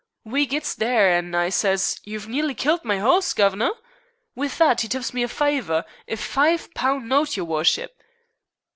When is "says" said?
1.49-1.99